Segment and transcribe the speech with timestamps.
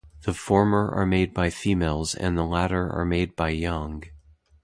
[0.23, 4.01] The former are made by females and the latter are made by young.